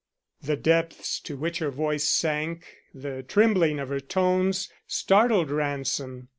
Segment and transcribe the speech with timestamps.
[0.41, 6.29] The depths to which her voice sank, the trembling of her tones, startled Ransom.